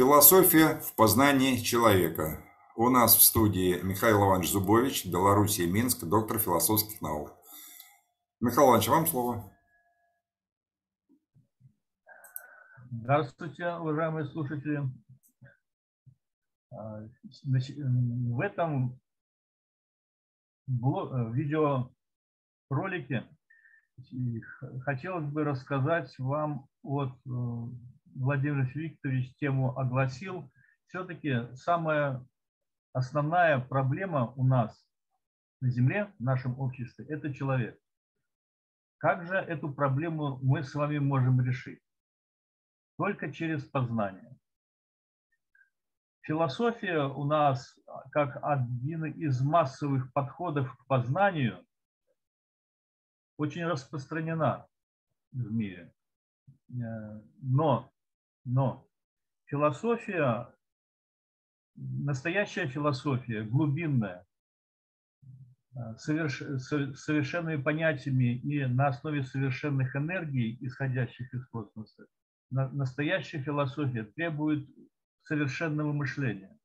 Философия 0.00 0.80
в 0.80 0.96
познании 0.96 1.58
человека. 1.58 2.42
У 2.74 2.88
нас 2.88 3.14
в 3.14 3.20
студии 3.20 3.82
Михаил 3.82 4.24
Иванович 4.24 4.52
Зубович, 4.52 5.04
Белоруссия, 5.04 5.66
Минск, 5.66 6.06
доктор 6.06 6.38
философских 6.38 7.02
наук. 7.02 7.36
Михаил 8.40 8.68
Иванович, 8.68 8.88
вам 8.88 9.06
слово. 9.06 9.52
Здравствуйте, 12.90 13.74
уважаемые 13.74 14.24
слушатели. 14.28 14.90
А, 16.72 17.02
в 17.44 18.40
этом 18.40 18.98
видеоролике 20.66 23.28
хотелось 24.80 25.26
бы 25.26 25.44
рассказать 25.44 26.18
вам 26.18 26.70
от 26.82 27.12
Владимир 28.14 28.64
Викторович 28.74 29.34
тему 29.36 29.78
огласил, 29.78 30.50
все-таки 30.86 31.54
самая 31.54 32.24
основная 32.92 33.58
проблема 33.60 34.32
у 34.36 34.44
нас 34.44 34.84
на 35.60 35.70
Земле, 35.70 36.12
в 36.18 36.22
нашем 36.22 36.58
обществе, 36.58 37.04
это 37.06 37.32
человек. 37.32 37.78
Как 38.98 39.26
же 39.26 39.34
эту 39.34 39.72
проблему 39.72 40.38
мы 40.42 40.62
с 40.62 40.74
вами 40.74 40.98
можем 40.98 41.40
решить? 41.40 41.80
Только 42.96 43.32
через 43.32 43.64
познание. 43.64 44.36
Философия 46.22 47.06
у 47.06 47.24
нас, 47.24 47.78
как 48.12 48.38
один 48.42 49.04
из 49.04 49.40
массовых 49.40 50.12
подходов 50.12 50.76
к 50.76 50.86
познанию, 50.86 51.64
очень 53.36 53.64
распространена 53.64 54.66
в 55.32 55.50
мире. 55.50 55.94
Э, 56.70 57.20
но 57.40 57.90
но 58.44 58.86
философия, 59.46 60.54
настоящая 61.74 62.66
философия, 62.66 63.42
глубинная, 63.42 64.26
э, 65.74 65.96
соверш, 65.96 66.42
совершенными 66.98 67.60
понятиями 67.60 68.36
и 68.36 68.64
на 68.66 68.88
основе 68.88 69.22
совершенных 69.22 69.94
энергий, 69.96 70.56
исходящих 70.60 71.32
из 71.34 71.46
космоса, 71.48 72.06
настоящая 72.50 73.42
философия 73.42 74.04
требует 74.04 74.68
совершенного 75.22 75.92
мышления. 75.92 76.56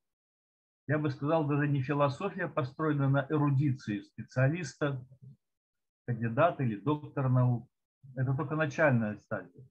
Я 0.88 1.00
бы 1.00 1.10
сказал, 1.10 1.48
даже 1.48 1.68
не 1.68 1.82
философия 1.82 2.48
построена 2.48 3.10
на 3.10 3.26
эрудиции 3.30 4.02
специалиста, 4.02 5.04
кандидата 6.06 6.64
или 6.64 6.76
доктора 6.76 7.30
наук. 7.30 7.68
Это 8.16 8.36
только 8.36 8.56
начальная 8.56 9.18
стадия. 9.18 9.68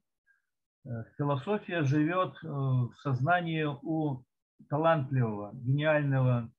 Э, 0.86 1.04
философия 1.16 1.82
живет 1.82 2.36
э, 2.42 2.46
в 2.46 2.92
сознании 3.02 3.64
у 3.64 4.24
талантливого, 4.68 5.52
гениального 5.54 6.50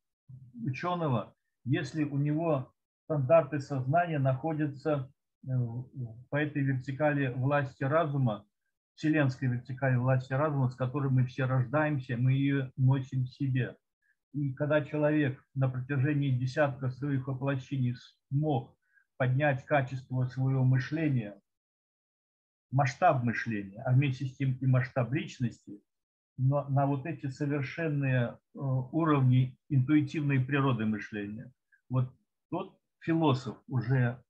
ученого, 0.64 1.34
если 1.64 2.04
у 2.04 2.18
него 2.18 2.73
стандарты 3.03 3.59
сознания 3.59 4.20
находятся 4.20 5.12
э, 5.48 5.50
по 6.30 6.38
этой 6.38 6.64
вертикали 6.64 7.28
власти 7.28 7.84
разума, 7.84 8.46
вселенской 8.96 9.48
вертикали 9.48 9.96
власти 9.96 10.34
разума, 10.34 10.70
с 10.70 10.76
которой 10.76 11.12
мы 11.12 11.26
все 11.26 11.46
рождаемся, 11.46 12.18
мы 12.18 12.34
ее 12.34 12.72
носим 12.78 13.26
в 13.26 13.30
себе. 13.30 13.76
И 14.34 14.53
когда 14.53 14.84
человек 14.84 15.42
на 15.53 15.70
протяжении 15.70 16.31
десятков 16.31 16.94
своих 16.94 17.28
воплощений 17.28 17.96
смог 18.30 18.76
поднять 19.18 19.66
качество 19.66 20.26
своего 20.26 20.64
мышления, 20.64 21.40
масштаб 22.76 23.23
мышления, 23.23 23.81
а 23.84 23.94
вместе 23.94 24.26
с 24.26 24.36
тем 24.36 24.58
и 24.59 24.66
масштаб 24.68 25.14
личности, 25.14 25.81
но 26.38 26.68
на 26.68 26.86
вот 26.86 27.06
эти 27.06 27.28
совершенные 27.28 28.23
э, 28.28 28.59
уровни 28.59 29.58
интуитивной 29.70 30.42
природы 30.42 30.86
мышления. 30.86 31.53
Вот 31.90 32.14
тот 32.50 32.78
философ 33.00 33.58
уже 33.69 34.22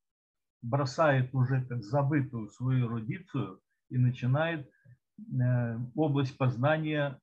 бросает 0.62 1.34
уже 1.34 1.66
как 1.66 1.84
забытую 1.84 2.50
свою 2.50 2.86
эрудицию 2.86 3.62
и 3.90 3.98
начинает 3.98 4.70
э, 4.70 5.80
область 5.96 6.38
познания 6.38 7.20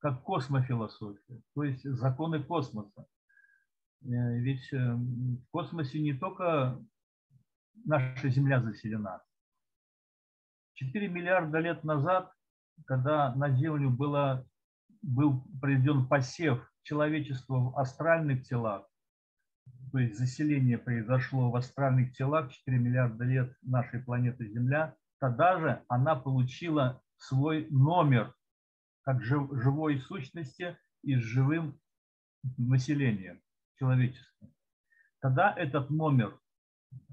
как 0.00 0.24
космофилософия, 0.24 1.40
то 1.54 1.62
есть 1.62 1.84
законы 1.84 2.42
космоса. 2.42 3.06
Э, 4.02 4.38
ведь 4.40 4.68
в 4.72 5.46
космосе 5.52 6.00
не 6.00 6.12
только 6.12 6.84
наша 7.84 8.28
Земля 8.28 8.60
заселена. 8.60 9.22
4 10.74 11.08
миллиарда 11.08 11.58
лет 11.58 11.84
назад, 11.84 12.32
когда 12.86 13.34
на 13.34 13.50
Землю 13.50 13.90
было, 13.90 14.46
был 15.02 15.44
проведен 15.60 16.06
посев 16.08 16.66
человечества 16.82 17.70
в 17.70 17.78
астральных 17.78 18.44
телах, 18.44 18.88
то 19.92 19.98
есть 19.98 20.18
заселение 20.18 20.78
произошло 20.78 21.50
в 21.50 21.56
астральных 21.56 22.16
телах 22.16 22.50
4 22.50 22.78
миллиарда 22.78 23.24
лет 23.24 23.56
нашей 23.62 24.00
планеты 24.00 24.48
Земля, 24.48 24.96
тогда 25.20 25.60
же 25.60 25.84
она 25.88 26.16
получила 26.16 27.02
свой 27.16 27.68
номер 27.70 28.34
как 29.02 29.22
живой 29.22 29.98
сущности 30.00 30.76
и 31.02 31.16
с 31.16 31.20
живым 31.20 31.78
населением 32.56 33.40
человечества. 33.78 34.48
Тогда 35.20 35.52
этот 35.54 35.90
номер 35.90 36.40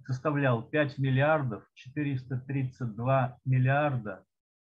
составлял 0.06 0.64
5 0.64 0.98
миллиардов 0.98 1.64
432 1.74 3.40
миллиарда 3.46 4.26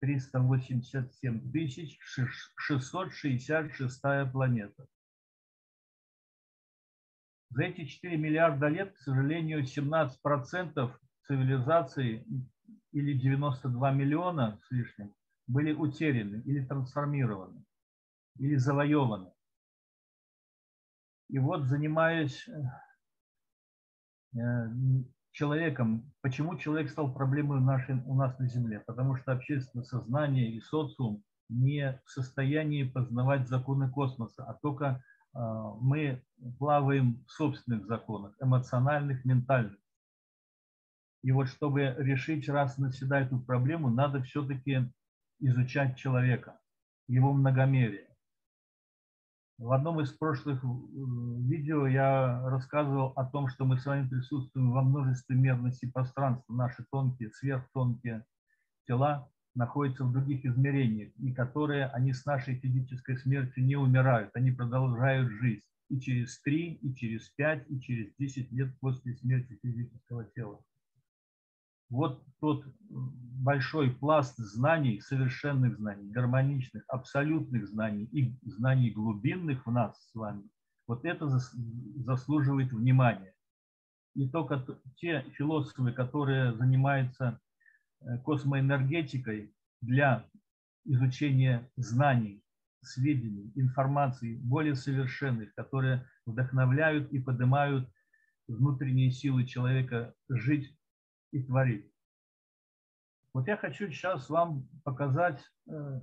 387 0.02 1.52
тысяч 1.52 2.00
666 2.57 4.02
планета. 4.31 4.88
За 7.50 7.63
эти 7.63 7.85
4 7.85 8.18
миллиарда 8.18 8.68
лет, 8.68 8.94
к 8.94 9.00
сожалению, 9.00 9.63
17% 9.63 10.91
цивилизации 11.28 12.25
или 12.91 13.13
92 13.13 13.91
миллиона 13.91 14.59
с 14.63 14.72
лишним 14.72 15.13
были 15.47 15.74
утеряны 15.74 16.44
или 16.46 16.63
трансформированы, 16.66 17.63
или 18.38 18.56
завоеваны. 18.56 19.31
И 21.29 21.40
вот, 21.40 21.66
занимаясь 21.66 22.47
Э, 22.47 22.88
человеком, 25.31 26.12
почему 26.22 26.57
человек 26.57 26.90
стал 26.90 27.13
проблемой 27.13 27.62
нашей, 27.62 28.01
у 28.06 28.16
нас 28.16 28.38
на 28.40 28.47
Земле? 28.47 28.81
Потому 28.85 29.16
что 29.16 29.31
общественное 29.31 29.85
сознание 29.85 30.51
и 30.51 30.62
социум 30.62 31.23
не 31.50 32.00
в 32.06 32.12
состоянии 32.12 32.84
познавать 32.84 33.47
законы 33.47 33.90
космоса, 33.90 34.44
а 34.44 34.53
только 34.53 35.03
э, 35.34 35.40
мы 35.81 36.23
плаваем 36.59 37.23
в 37.25 37.31
собственных 37.31 37.85
законах, 37.88 38.35
эмоциональных, 38.40 39.25
ментальных. 39.25 39.79
И 41.23 41.31
вот 41.31 41.47
чтобы 41.47 41.96
решить 41.97 42.47
раз 42.47 42.78
и 42.78 42.81
навсегда 42.81 43.22
эту 43.22 43.40
проблему, 43.40 43.90
надо 43.90 44.22
все-таки 44.23 44.90
изучать 45.40 45.97
человека, 45.97 46.59
его 47.07 47.34
многомерие. 47.34 48.09
В 49.59 49.74
одном 49.74 50.00
из 50.00 50.14
прошлых 50.14 50.64
видео 50.64 51.86
я 51.86 52.47
рассказывал 52.47 53.12
о 53.18 53.25
том, 53.25 53.50
что 53.50 53.66
мы 53.66 53.78
с 53.78 53.86
вами 53.86 54.08
присутствуем 54.08 54.72
во 54.72 54.81
множестве 54.81 55.36
мерностей 55.36 55.92
пространства. 55.92 56.53
Наши 56.53 56.86
тонкие, 56.90 57.30
сверхтонкие 57.31 58.24
тела 58.88 59.30
находятся 59.56 60.06
в 60.06 60.14
других 60.14 60.46
измерениях, 60.46 61.12
и 61.18 61.34
которые, 61.34 61.88
они 61.88 62.14
с 62.14 62.25
нашей 62.25 62.56
физической 62.56 63.18
смертью 63.18 63.66
не 63.66 63.75
умирают, 63.75 64.31
они 64.34 64.52
продолжают 64.52 65.30
жизнь 65.30 65.66
и 65.90 66.00
через 66.00 66.40
3, 66.40 66.80
и 66.81 66.96
через 66.96 67.28
5, 67.31 67.66
и 67.70 67.81
через 67.81 68.16
10 68.18 68.53
лет 68.53 68.80
после 68.80 69.14
смерти 69.16 69.59
физического 69.62 70.24
тела 70.24 70.62
вот 71.89 72.23
тот 72.39 72.66
большой 72.89 73.91
пласт 73.91 74.38
знаний, 74.38 75.02
совершенных 75.02 75.78
знаний, 75.78 76.09
гармоничных, 76.11 76.84
абсолютных 76.87 77.67
знаний 77.67 78.05
и 78.11 78.37
знаний 78.43 78.91
глубинных 78.91 79.66
в 79.66 79.72
нас 79.72 79.97
с 80.09 80.16
вами, 80.16 80.43
вот 80.87 81.05
это 81.05 81.28
заслуживает 81.28 82.72
внимания. 82.72 83.34
И 84.16 84.28
только 84.28 84.66
те 84.96 85.23
философы, 85.37 85.91
которые 85.93 86.53
занимаются 86.55 87.40
э, 88.02 88.17
космоэнергетикой 88.19 89.53
для 89.81 90.25
изучения 90.85 91.69
знаний, 91.78 92.43
сведений, 92.81 93.52
информации 93.55 94.37
более 94.37 94.75
совершенных, 94.75 95.53
которые 95.53 96.08
вдохновляют 96.25 97.11
и 97.11 97.19
поднимают 97.19 97.87
внутренние 98.47 99.11
силы 99.11 99.46
человека 99.46 100.16
жить 100.28 100.75
и 101.31 101.41
творить. 101.43 101.90
Вот 103.34 103.47
я 103.47 103.58
хочу 103.58 103.90
сейчас 103.90 104.29
вам 104.29 104.67
показать, 104.84 105.40
э, 105.67 105.99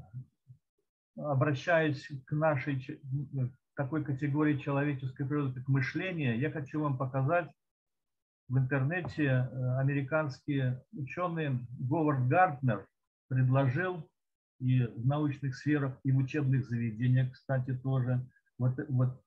обращаясь 1.17 2.09
к 2.25 2.33
нашей 2.33 2.77
э, 2.79 3.49
такой 3.75 4.05
категории 4.05 4.59
человеческой 4.59 5.27
природы, 5.27 5.61
как 5.61 5.69
мышление, 5.69 6.39
я 6.39 6.51
хочу 6.51 6.81
вам 6.81 6.97
показать 6.97 7.51
в 8.49 8.57
интернете 8.57 9.25
э, 9.25 9.79
американские 9.79 10.85
ученые 10.93 11.59
Говард 11.81 12.29
Гартнер 12.29 12.87
предложил 13.29 14.09
и 14.61 14.85
в 14.85 15.05
научных 15.05 15.57
сферах, 15.57 15.99
и 16.05 16.13
в 16.13 16.19
учебных 16.19 16.67
заведениях, 16.69 17.33
кстати, 17.33 17.75
тоже. 17.75 18.25
Вот, 18.57 18.79
вот 18.89 19.23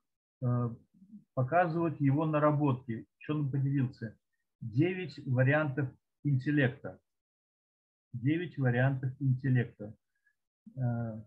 показывают 1.35 1.99
его 2.01 2.25
наработки. 2.25 3.05
Что 3.17 3.35
он 3.35 3.51
поделился? 3.51 4.17
Девять 4.61 5.17
вариантов 5.25 5.89
интеллекта. 6.23 6.99
Девять 8.11 8.57
вариантов 8.57 9.13
интеллекта 9.19 9.95
э, 10.75 11.21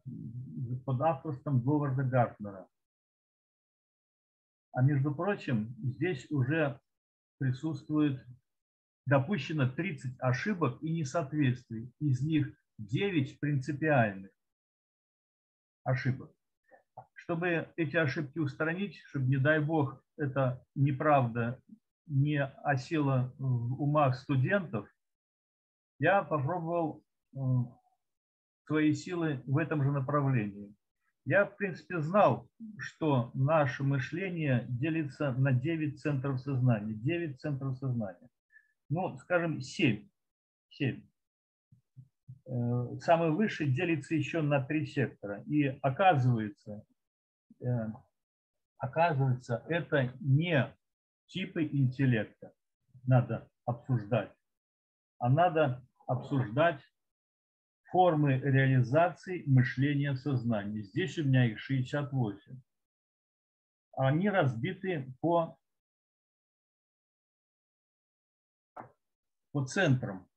под 0.84 1.00
авторством 1.00 1.60
Говарда 1.60 2.02
Гартнера. 2.02 2.68
А 4.72 4.82
между 4.82 5.14
прочим, 5.14 5.74
здесь 5.82 6.30
уже 6.30 6.80
присутствует, 7.38 8.22
допущено 9.06 9.68
30 9.68 10.20
ошибок 10.20 10.82
и 10.82 10.92
несоответствий. 10.92 11.92
Из 12.00 12.20
них 12.20 12.54
9 12.78 13.40
принципиальных 13.40 14.30
ошибок. 15.84 16.34
Чтобы 17.14 17.72
эти 17.76 17.96
ошибки 17.96 18.38
устранить, 18.38 18.96
чтобы, 19.06 19.26
не 19.26 19.38
дай 19.38 19.60
бог, 19.60 20.04
эта 20.16 20.64
неправда 20.74 21.62
не 22.06 22.44
осела 22.44 23.32
в 23.38 23.82
умах 23.82 24.16
студентов, 24.16 24.88
я 25.98 26.22
попробовал 26.22 27.04
э, 27.34 27.38
свои 28.66 28.92
силы 28.94 29.42
в 29.46 29.58
этом 29.58 29.82
же 29.82 29.92
направлении. 29.92 30.74
Я, 31.24 31.44
в 31.44 31.56
принципе, 31.56 32.00
знал, 32.00 32.48
что 32.78 33.30
наше 33.34 33.84
мышление 33.84 34.66
делится 34.68 35.32
на 35.32 35.52
9 35.52 36.00
центров 36.00 36.40
сознания. 36.40 36.94
9 36.94 37.40
центров 37.40 37.78
сознания. 37.78 38.28
Ну, 38.88 39.16
скажем, 39.18 39.60
7. 39.60 40.08
7. 40.70 41.02
Э, 42.46 42.98
самый 43.00 43.30
высший 43.30 43.68
делится 43.68 44.14
еще 44.14 44.42
на 44.42 44.60
три 44.60 44.86
сектора. 44.86 45.42
И 45.46 45.66
оказывается, 45.80 46.84
э, 47.60 47.66
оказывается, 48.78 49.64
это 49.68 50.12
не 50.20 50.74
типы 51.32 51.64
интеллекта 51.64 52.52
надо 53.06 53.50
обсуждать, 53.64 54.32
а 55.18 55.30
надо 55.30 55.84
обсуждать 56.06 56.80
формы 57.90 58.38
реализации 58.38 59.42
мышления 59.46 60.14
сознания. 60.14 60.82
Здесь 60.82 61.18
у 61.18 61.24
меня 61.24 61.46
их 61.46 61.58
68. 61.58 62.60
Они 63.94 64.28
разбиты 64.28 65.14
по, 65.20 65.58
по 69.52 69.64
центрам. 69.64 70.28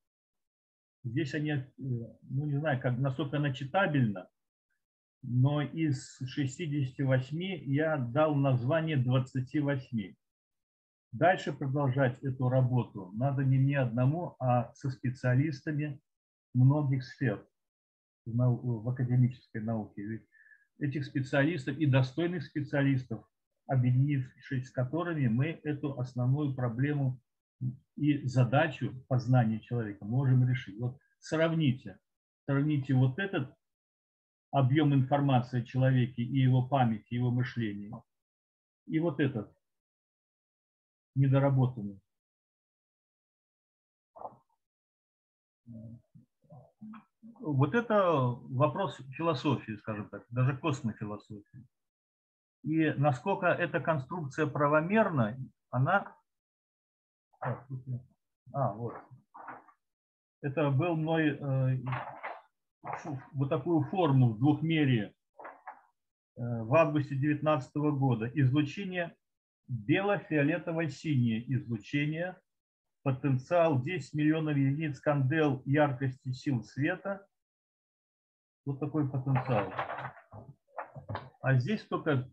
Здесь 1.04 1.34
они, 1.34 1.52
э, 1.52 1.64
ну 1.78 2.46
не 2.46 2.58
знаю, 2.58 2.82
как, 2.82 2.98
насколько 2.98 3.38
она 3.38 3.54
читабельна, 3.54 4.30
но 5.22 5.62
из 5.62 6.18
68 6.18 7.42
я 7.66 7.98
дал 7.98 8.36
название 8.36 8.98
28. 8.98 10.16
Дальше 11.18 11.54
продолжать 11.54 12.22
эту 12.24 12.50
работу 12.50 13.14
надо 13.16 13.46
не 13.46 13.58
мне 13.58 13.80
одному, 13.80 14.36
а 14.38 14.74
со 14.74 14.90
специалистами 14.90 16.02
многих 16.54 17.06
сфер 17.06 17.48
в, 18.26 18.36
нау 18.36 18.82
в 18.82 18.90
академической 18.90 19.62
науке. 19.62 20.04
Ведь 20.04 20.28
этих 20.78 21.06
специалистов 21.06 21.78
и 21.78 21.86
достойных 21.86 22.44
специалистов, 22.44 23.26
объединившись 23.66 24.68
с 24.68 24.72
которыми 24.72 25.28
мы 25.28 25.62
эту 25.64 25.98
основную 25.98 26.54
проблему 26.54 27.22
и 27.96 28.28
задачу 28.28 28.94
познания 29.08 29.62
человека 29.62 30.04
можем 30.04 30.46
решить. 30.46 30.78
Вот 30.82 31.00
сравните, 31.20 31.98
сравните 32.46 32.94
вот 32.94 33.20
этот 33.20 33.56
объем 34.52 34.94
информации 34.94 35.62
о 35.62 35.66
человеке 35.66 36.24
и 36.24 36.42
его 36.42 36.68
памяти, 36.68 37.14
его 37.14 37.32
мышлении, 37.32 37.94
и 38.86 39.00
вот 39.00 39.22
этот 39.22 39.55
недоработанный 41.16 42.00
вот 47.46 47.76
это 47.76 48.12
вопрос 48.12 48.98
философии, 49.12 49.74
скажем 49.78 50.10
так, 50.10 50.26
даже 50.30 50.58
космофилософии. 50.58 51.66
И 52.64 52.92
насколько 52.94 53.48
эта 53.48 53.80
конструкция 53.80 54.48
правомерна, 54.48 55.38
она... 55.70 56.16
А, 57.40 58.74
вот. 58.74 58.96
Это 60.42 60.72
был 60.72 60.96
мной 60.96 61.38
э, 61.38 61.78
вот 63.34 63.50
такую 63.50 63.84
форму 63.90 64.34
в 64.34 64.40
двухмерии 64.40 65.06
э, 65.06 65.12
в 66.36 66.74
августе 66.76 67.16
2019 67.16 67.76
года. 67.76 68.28
Излучение 68.34 69.16
бело-фиолетово-синее 69.68 71.44
излучение, 71.54 72.40
потенциал 73.04 73.82
10 73.82 74.14
миллионов 74.14 74.58
единиц 74.58 75.00
кандел 75.00 75.62
яркости 75.66 76.32
сил 76.32 76.64
света 76.64 77.28
вот 78.66 78.80
такой 78.80 79.10
потенциал. 79.10 79.72
А 81.42 81.54
здесь 81.60 81.86
только 81.86 82.28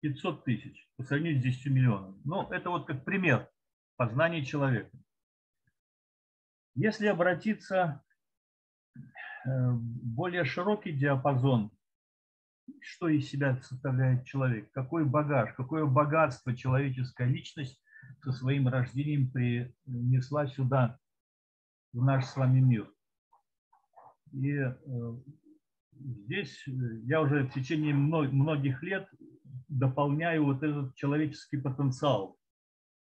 500 0.00 0.44
тысяч 0.44 0.88
по 0.96 1.02
сравнению 1.02 1.40
с 1.40 1.44
10 1.44 1.66
миллионами. 1.72 2.20
Ну, 2.24 2.48
это 2.50 2.70
вот 2.70 2.86
как 2.86 3.04
пример 3.04 3.50
познания 3.96 4.44
человека. 4.44 4.90
Если 6.74 7.06
обратиться 7.06 8.04
э, 8.94 9.00
более 9.72 10.44
широкий 10.44 10.92
диапазон, 10.92 11.72
что 12.80 13.08
из 13.08 13.28
себя 13.28 13.60
составляет 13.62 14.24
человек, 14.24 14.70
какой 14.72 15.04
багаж, 15.04 15.54
какое 15.54 15.84
богатство 15.84 16.56
человеческая 16.56 17.28
личность 17.28 17.80
со 18.22 18.32
своим 18.32 18.68
рождением 18.68 19.30
принесла 19.30 20.46
сюда, 20.46 20.98
в 21.92 22.04
наш 22.04 22.26
с 22.26 22.36
вами 22.36 22.60
мир. 22.60 22.92
И 24.32 24.50
э, 24.52 24.74
здесь 25.92 26.62
э, 26.66 26.70
я 27.04 27.20
уже 27.22 27.44
в 27.44 27.52
течение 27.52 27.94
многих 27.94 28.82
лет 28.82 29.08
дополняю 29.68 30.44
вот 30.44 30.62
этот 30.62 30.94
человеческий 30.94 31.58
потенциал. 31.58 32.38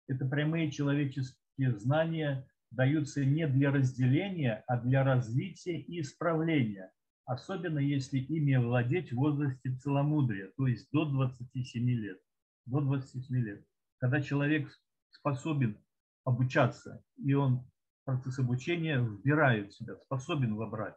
Это 0.09 0.27
прямые 0.27 0.71
человеческие 0.71 1.79
знания 1.79 2.47
даются 2.71 3.25
не 3.25 3.47
для 3.47 3.71
разделения, 3.71 4.65
а 4.67 4.81
для 4.81 5.05
развития 5.05 5.79
и 5.79 6.01
исправления. 6.01 6.91
Особенно 7.25 7.79
если 7.79 8.19
ими 8.19 8.57
владеть 8.57 9.13
в 9.13 9.17
возрасте 9.17 9.75
целомудрия, 9.77 10.51
то 10.57 10.67
есть 10.67 10.89
до 10.93 11.05
27 11.05 11.89
лет. 11.89 12.21
До 12.67 12.81
27 12.81 13.37
лет. 13.37 13.67
Когда 13.99 14.21
человек 14.21 14.71
способен 15.11 15.79
обучаться, 16.25 17.03
и 17.17 17.33
он 17.35 17.65
процесс 18.05 18.39
обучения 18.39 19.01
вбирает 19.01 19.73
в 19.73 19.77
себя, 19.77 19.97
способен 19.97 20.55
вобрать 20.57 20.97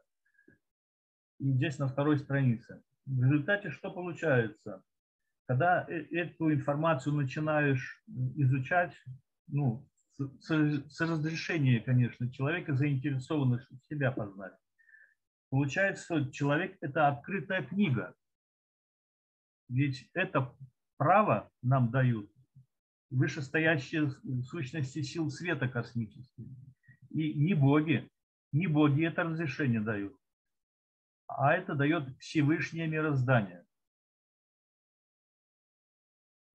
и 1.39 1.51
здесь 1.51 1.77
на 1.77 1.87
второй 1.87 2.17
странице. 2.17 2.81
В 3.05 3.23
результате 3.23 3.71
что 3.71 3.91
получается? 3.91 4.83
Когда 5.45 5.85
э, 5.87 6.03
эту 6.11 6.53
информацию 6.53 7.13
начинаешь 7.15 8.03
изучать, 8.35 8.93
ну, 9.47 9.87
с, 10.39 10.99
разрешения, 10.99 11.79
конечно, 11.79 12.29
человека, 12.31 12.73
заинтересованного 12.73 13.61
себя 13.87 14.11
познать, 14.11 14.53
получается, 15.49 16.03
что 16.03 16.31
человек– 16.31 16.77
это 16.81 17.07
открытая 17.07 17.63
книга. 17.63 18.13
Ведь 19.69 20.09
это 20.13 20.55
право 20.97 21.51
нам 21.61 21.91
дают 21.91 22.31
вышестоящие 23.09 24.11
сущности 24.43 25.01
сил 25.01 25.29
света 25.29 25.67
космические. 25.67 26.47
И 27.09 27.33
не 27.33 27.53
боги, 27.53 28.09
не 28.51 28.67
боги 28.67 29.05
это 29.05 29.23
разрешение 29.23 29.81
дают 29.81 30.17
а 31.27 31.53
это 31.53 31.75
дает 31.75 32.17
Всевышнее 32.19 32.87
мироздание. 32.87 33.65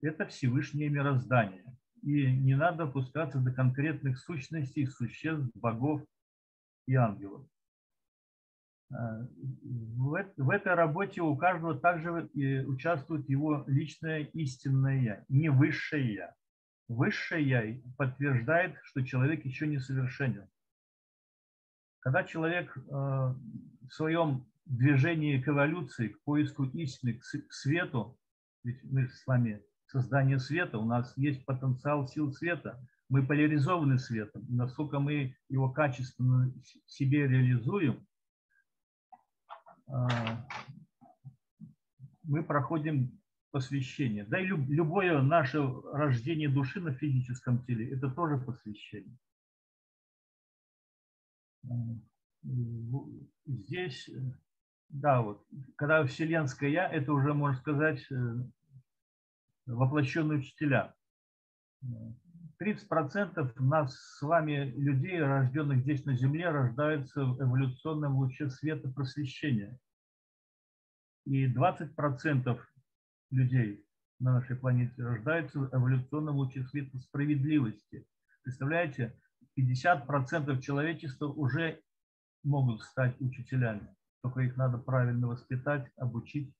Это 0.01 0.25
Всевышнее 0.25 0.89
мироздание. 0.89 1.63
И 2.01 2.29
не 2.29 2.55
надо 2.55 2.83
опускаться 2.83 3.39
до 3.39 3.53
конкретных 3.53 4.19
сущностей, 4.19 4.85
существ, 4.85 5.49
богов 5.53 6.03
и 6.85 6.95
ангелов. 6.95 7.47
А, 8.93 9.27
в 9.63 10.49
этой 10.49 10.73
работе 10.75 11.21
у 11.21 11.35
каждого 11.35 11.77
также 11.79 12.29
участвует 12.67 13.27
его 13.27 13.63
личное 13.67 14.23
истинное 14.33 15.01
«я», 15.01 15.25
не 15.29 15.49
высшее 15.49 16.13
«я». 16.13 16.35
Высшее 16.87 17.47
«я» 17.47 17.81
подтверждает, 17.97 18.75
что 18.83 19.03
человек 19.03 19.45
еще 19.45 19.67
не 19.67 19.79
совершенен. 19.79 20.47
Когда 21.99 22.23
человек 22.23 22.77
э, 22.77 22.81
в 22.89 23.89
своем 23.89 24.45
движении 24.65 25.41
к 25.41 25.47
эволюции, 25.47 26.09
к 26.09 26.21
поиску 26.23 26.65
истины, 26.65 27.13
к 27.13 27.53
свету, 27.53 28.19
ведь 28.63 28.83
мы 28.83 29.07
с 29.07 29.25
вами 29.25 29.63
создание 29.87 30.39
света, 30.39 30.77
у 30.77 30.85
нас 30.85 31.13
есть 31.17 31.45
потенциал 31.45 32.07
сил 32.07 32.31
света, 32.33 32.85
мы 33.09 33.25
поляризованы 33.25 33.99
светом, 33.99 34.45
насколько 34.49 34.99
мы 34.99 35.35
его 35.49 35.69
качественно 35.69 36.53
себе 36.85 37.27
реализуем, 37.27 38.05
мы 42.23 42.43
проходим 42.43 43.19
посвящение. 43.51 44.25
Да 44.25 44.39
и 44.39 44.45
любое 44.45 45.21
наше 45.21 45.59
рождение 45.91 46.49
души 46.49 46.81
на 46.81 46.93
физическом 46.93 47.63
теле– 47.65 47.91
это 47.95 48.09
тоже 48.09 48.37
посвящение. 48.37 49.17
Здесь, 53.45 54.09
да, 54.89 55.21
вот, 55.21 55.45
когда 55.75 56.05
вселенское 56.05 56.69
«я», 56.69 56.89
это 56.91 57.13
уже, 57.13 57.33
можно 57.33 57.59
сказать, 57.59 58.05
воплощенные 59.65 60.39
учителя. 60.39 60.95
30% 62.63 63.61
нас 63.61 63.95
с 63.95 64.21
вами, 64.21 64.71
людей, 64.77 65.21
рожденных 65.21 65.81
здесь 65.81 66.05
на 66.05 66.15
Земле, 66.15 66.49
рождаются 66.49 67.25
в 67.25 67.41
эволюционном 67.41 68.15
луче 68.15 68.49
света 68.49 68.89
просвещения. 68.89 69.77
И 71.25 71.45
20% 71.47 72.59
людей 73.31 73.85
на 74.19 74.33
нашей 74.35 74.55
планете 74.55 75.03
рождаются 75.03 75.59
в 75.59 75.75
эволюционном 75.75 76.37
луче 76.37 76.63
света 76.63 76.97
справедливости. 76.99 78.05
Представляете, 78.43 79.13
50% 79.59 80.59
человечества 80.61 81.27
уже 81.27 81.81
могут 82.43 82.81
стать 82.83 83.19
учителями. 83.19 83.93
Только 84.21 84.41
их 84.41 84.55
надо 84.55 84.77
правильно 84.77 85.27
воспитать, 85.27 85.91
обучить 85.97 86.53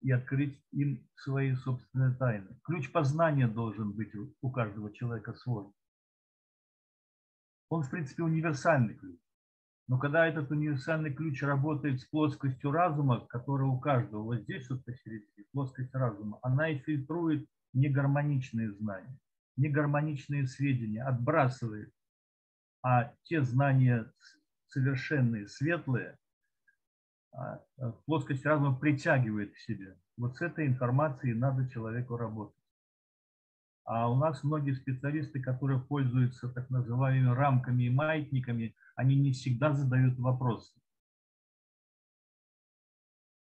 и 0.00 0.10
открыть 0.10 0.58
им 0.72 1.06
свои 1.14 1.54
собственные 1.54 2.14
тайны. 2.14 2.48
Ключ 2.64 2.90
познания 2.90 3.46
должен 3.46 3.92
быть 3.92 4.12
у 4.40 4.50
каждого 4.50 4.92
человека 4.92 5.34
свой. 5.34 5.72
Он, 7.68 7.82
в 7.82 7.90
принципе, 7.90 8.22
универсальный 8.22 8.94
ключ. 8.94 9.18
Но 9.90 9.98
когда 9.98 10.26
этот 10.26 10.50
универсальный 10.50 11.12
ключ 11.12 11.42
работает 11.42 12.00
с 12.00 12.04
плоскостью 12.04 12.70
разума, 12.70 13.26
которая 13.26 13.68
у 13.68 13.80
каждого 13.80 14.22
вот 14.22 14.42
здесь 14.42 14.70
вот 14.70 14.84
посередине, 14.84 15.46
плоскость 15.52 15.92
разума, 15.94 16.38
она 16.42 16.68
и 16.68 16.78
фильтрует 16.78 17.44
негармоничные 17.72 18.72
знания, 18.72 19.18
негармоничные 19.56 20.46
сведения, 20.46 21.02
отбрасывает. 21.02 21.92
А 22.82 23.12
те 23.24 23.42
знания 23.42 24.10
совершенные, 24.68 25.48
светлые, 25.48 26.16
плоскость 28.06 28.44
разума 28.44 28.78
притягивает 28.78 29.54
к 29.54 29.58
себе. 29.58 29.98
Вот 30.16 30.36
с 30.36 30.42
этой 30.42 30.66
информацией 30.66 31.34
надо 31.34 31.68
человеку 31.70 32.16
работать. 32.16 32.60
А 33.84 34.08
у 34.08 34.16
нас 34.16 34.44
многие 34.44 34.74
специалисты, 34.74 35.40
которые 35.40 35.80
пользуются 35.80 36.48
так 36.48 36.70
называемыми 36.70 37.34
рамками 37.34 37.84
и 37.84 37.90
маятниками, 37.90 38.76
они 38.94 39.16
не 39.16 39.32
всегда 39.32 39.72
задают 39.72 40.18
вопросы. 40.18 40.78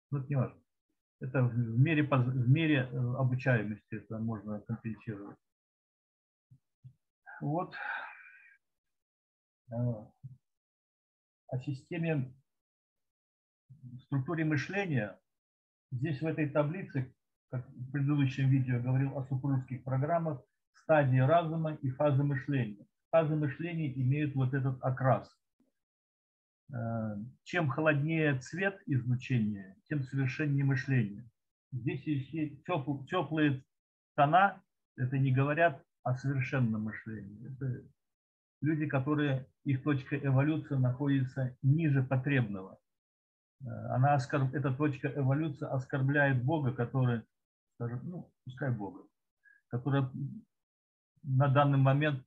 Ну, 0.10 0.20
это 0.20 0.28
не 0.30 0.36
важно. 0.36 0.60
Это 1.20 1.44
в 1.44 1.80
мере, 1.80 2.04
в 2.04 2.50
мере 2.50 2.90
э, 2.92 3.16
обучаемости 3.16 3.96
это 3.96 4.18
можно 4.18 4.60
компенсировать. 4.62 5.38
Вот. 7.42 7.74
Э, 9.72 9.76
о 11.48 11.60
системе 11.60 12.34
структуре 14.02 14.46
мышления, 14.46 15.20
здесь 15.92 16.22
в 16.22 16.26
этой 16.26 16.50
таблице, 16.50 17.14
как 17.50 17.68
в 17.70 17.92
предыдущем 17.92 18.50
видео 18.50 18.82
говорил 18.82 19.18
о 19.18 19.24
супружеских 19.26 19.84
программах, 19.84 20.42
стадии 20.74 21.20
разума 21.20 21.76
и 21.76 21.90
фазы 21.90 22.24
мышления. 22.24 22.86
Фазы 23.12 23.36
мышления 23.36 23.94
имеют 23.94 24.36
вот 24.36 24.54
этот 24.54 24.84
окрас. 24.84 25.30
Э, 26.74 27.16
чем 27.44 27.70
холоднее 27.70 28.40
цвет 28.40 28.82
излучения, 28.88 29.78
тем 29.88 30.04
совершеннее 30.04 30.66
мышление. 30.66 31.30
Здесь 31.72 32.04
есть 32.06 32.64
теплые 32.66 33.64
тона, 34.16 34.62
это 34.96 35.18
не 35.18 35.32
говорят 35.32 35.84
о 36.04 36.16
совершенном 36.16 36.84
мышлении. 36.84 37.52
Это 37.52 37.84
люди, 38.62 38.88
которые, 38.88 39.48
их 39.64 39.84
точка 39.84 40.18
эволюции 40.18 40.76
находится 40.76 41.56
ниже 41.62 42.04
потребного. 42.04 42.80
Э, 43.64 43.70
она 43.96 44.14
оскорб... 44.16 44.54
эта 44.54 44.74
точка 44.74 45.08
эволюции 45.08 45.68
оскорбляет 45.68 46.44
Бога, 46.44 46.74
который, 46.74 47.24
скажем, 47.76 48.02
ну, 48.04 48.32
пускай 48.46 48.72
Бога, 48.72 49.04
который 49.70 50.04
на 51.24 51.48
данный 51.48 51.78
момент 51.78 52.24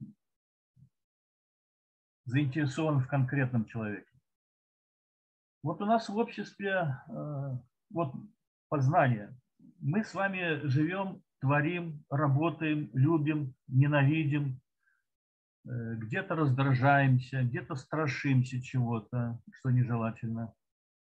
заинтересован 2.24 3.00
в 3.00 3.08
конкретном 3.08 3.66
человеке. 3.66 4.10
Вот 5.62 5.80
у 5.82 5.86
нас 5.86 6.08
в 6.08 6.16
обществе 6.16 6.96
э, 7.08 7.58
вот 7.90 8.14
познание. 8.68 9.36
Мы 9.80 10.04
с 10.04 10.14
вами 10.14 10.66
живем, 10.66 11.22
творим, 11.40 12.04
работаем, 12.10 12.90
любим, 12.94 13.54
ненавидим, 13.68 14.60
э, 15.66 15.94
где-то 15.96 16.34
раздражаемся, 16.34 17.42
где-то 17.42 17.74
страшимся 17.74 18.62
чего-то, 18.62 19.40
что 19.52 19.70
нежелательно. 19.70 20.54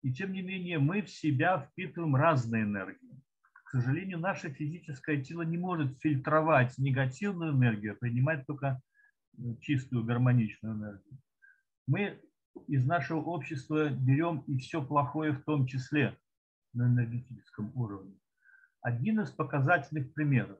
И 0.04 0.12
тем 0.12 0.32
не 0.32 0.42
менее 0.42 0.78
мы 0.78 1.00
в 1.00 1.08
себя 1.08 1.58
впитываем 1.58 2.14
разные 2.14 2.64
энергии. 2.64 3.22
К 3.64 3.70
сожалению, 3.70 4.18
наше 4.18 4.50
физическое 4.50 5.22
тело 5.22 5.40
не 5.40 5.56
может 5.56 5.98
фильтровать 6.00 6.76
негативную 6.76 7.54
энергию, 7.54 7.94
а 7.94 7.96
принимать 7.96 8.46
только 8.46 8.82
э, 9.38 9.40
чистую 9.62 10.04
гармоничную 10.04 10.74
энергию. 10.76 11.18
Мы 11.86 12.20
из 12.68 12.84
нашего 12.84 13.20
общества 13.20 13.88
берем 13.88 14.40
и 14.40 14.58
все 14.58 14.84
плохое 14.84 15.32
в 15.32 15.42
том 15.44 15.66
числе 15.66 16.18
на 16.74 16.86
энергетическом 16.86 17.72
уровне. 17.74 18.14
Один 18.82 19.20
из 19.20 19.30
показательных 19.30 20.12
примеров. 20.12 20.58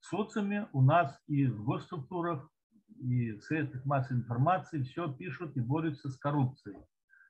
В 0.00 0.06
социуме 0.06 0.68
у 0.72 0.82
нас 0.82 1.16
и 1.28 1.46
в 1.46 1.62
госструктурах, 1.62 2.50
и 2.98 3.30
в 3.34 3.42
средствах 3.42 3.84
массовой 3.84 4.22
информации 4.22 4.82
все 4.82 5.12
пишут 5.12 5.56
и 5.56 5.60
борются 5.60 6.10
с 6.10 6.18
коррупцией. 6.18 6.78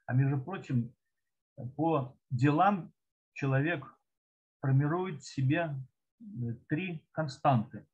А 0.07 0.15
между 0.15 0.41
прочим, 0.41 0.95
по 1.77 2.17
делам 2.31 2.93
человек 3.33 3.85
формирует 4.61 5.23
в 5.23 5.27
себе 5.27 5.75
э, 6.21 6.25
три 6.69 7.05
константы. 7.13 7.87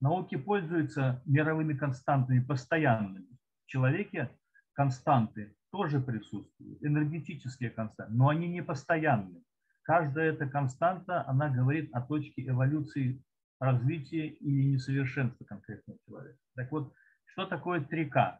Науки 0.00 0.36
пользуются 0.36 1.22
мировыми 1.24 1.74
константами 1.74 2.40
постоянными. 2.40 3.26
В 3.64 3.66
человеке 3.66 4.30
константы 4.72 5.54
тоже 5.70 6.00
присутствуют, 6.00 6.82
энергетические 6.82 7.70
константы, 7.70 8.12
но 8.12 8.28
они 8.28 8.48
не 8.48 8.62
постоянные. 8.62 9.42
Каждая 9.82 10.32
эта 10.32 10.48
константа, 10.48 11.26
она 11.28 11.48
говорит 11.48 11.94
о 11.94 12.02
точке 12.02 12.46
эволюции 12.48 13.22
развития 13.60 14.28
или 14.28 14.72
несовершенства 14.72 15.44
конкретного 15.44 15.98
человека. 16.06 16.38
Так 16.54 16.72
вот, 16.72 16.92
что 17.26 17.46
такое 17.46 17.80
3К? 17.80 18.38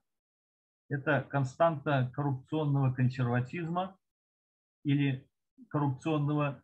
Это 0.88 1.22
константа 1.22 2.10
коррупционного 2.14 2.92
консерватизма 2.92 3.96
или 4.84 5.28
коррупционного 5.68 6.62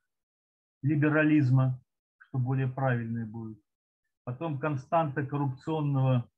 либерализма, 0.83 1.81
что 2.19 2.38
более 2.38 2.69
правильное 2.69 3.26
будет. 3.26 3.59
Потом 4.25 4.59
константа 4.59 5.26
коррупционного 5.26 6.29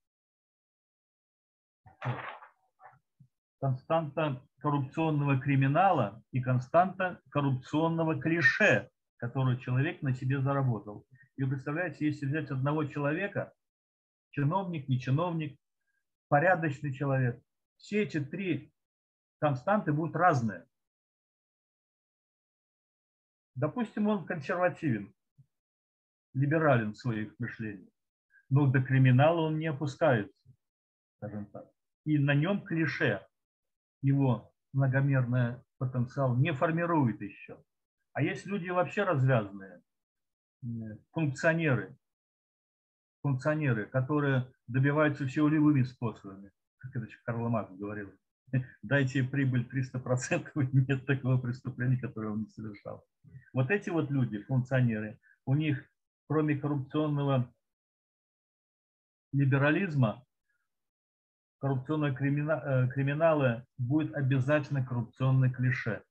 константа 3.61 4.43
коррупционного 4.59 5.41
криминала 5.41 6.23
и 6.33 6.41
константа 6.41 7.21
коррупционного 7.31 8.21
клише, 8.21 8.91
который 9.17 9.59
человек 9.59 10.03
на 10.03 10.12
себе 10.12 10.41
заработал. 10.41 11.07
И 11.37 11.43
вы 11.43 11.50
представляете, 11.50 12.07
если 12.07 12.26
взять 12.26 12.50
одного 12.50 12.85
человека, 12.85 13.55
чиновник, 14.31 14.88
не 14.88 15.00
чиновник, 15.00 15.59
порядочный 16.29 16.93
человек, 16.93 17.43
все 17.76 18.02
эти 18.02 18.21
три 18.21 18.73
константы 19.40 19.93
будут 19.93 20.16
разные. 20.16 20.66
Допустим, 23.54 24.09
он 24.09 24.26
консервативен, 24.26 25.14
либерален 26.33 26.93
в 26.93 26.99
своих 26.99 27.38
мышлениях, 27.38 27.93
но 28.49 28.66
до 28.66 28.83
криминала 28.83 29.43
он 29.43 29.59
не 29.59 29.66
опускается, 29.66 30.37
скажем 31.16 31.47
так. 31.47 31.71
И 32.04 32.19
на 32.19 32.35
нем 32.35 32.64
клише, 32.64 33.26
его 34.02 34.52
многомерный 34.73 35.62
потенциал 35.78 36.37
не 36.37 36.52
формирует 36.52 37.21
еще. 37.21 37.62
А 38.12 38.23
есть 38.23 38.47
люди 38.47 38.69
вообще 38.69 39.04
развязанные, 39.04 39.83
функционеры, 41.12 41.97
функционеры, 43.23 43.87
которые 43.87 44.52
добиваются 44.66 45.26
всего 45.26 45.49
любыми 45.49 45.83
способами 45.83 46.50
как 46.93 47.03
это 47.03 47.07
Карл 47.25 47.49
Маркс 47.49 47.75
говорил, 47.75 48.12
дайте 48.83 49.25
прибыль 49.25 49.69
300%, 49.73 50.69
нет 50.73 51.07
такого 51.07 51.38
преступления, 51.38 51.99
которое 51.99 52.29
он 52.29 52.43
не 52.43 52.49
совершал. 52.49 53.05
Вот 53.53 53.71
эти 53.71 53.91
вот 53.91 54.11
люди, 54.11 54.43
функционеры, 54.43 55.19
у 55.47 55.55
них 55.55 55.85
кроме 56.26 56.57
коррупционного 56.57 57.53
либерализма, 59.33 60.25
коррупционного 61.59 62.14
криминала, 62.14 62.62
э, 62.64 62.88
криминала 62.88 63.67
будет 63.79 64.14
обязательно 64.14 64.85
коррупционное 64.85 65.50
клише. 65.50 66.03